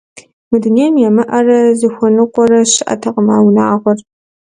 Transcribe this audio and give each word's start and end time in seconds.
Мы 0.49 0.57
дунейм 0.63 0.95
ямыӀэрэ 1.07 1.59
зыхуэныкъуэрэ 1.79 2.59
щыӀэтэкъым 2.71 3.27
а 3.35 3.37
унагъуэр. 3.45 3.99